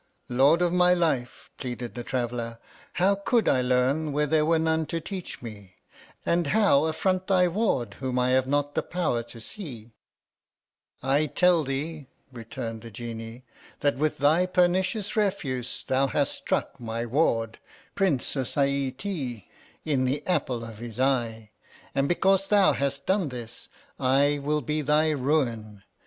[0.29, 2.57] Lord of my life, pleaded the traveller,
[2.93, 5.75] how could I learn where there were none to teach me,
[6.25, 9.91] and how affront thy ward whom I have not the power to see
[11.01, 13.45] 1 I tell thee, returned the Genie,
[13.79, 17.59] tlutt with thy pernicious refuse thou hast struck my ward,
[17.93, 19.43] Prince Socieete%
[19.85, 21.51] in the apple of the eye;
[21.93, 25.83] and because thou hast done this, I will be thy ruin.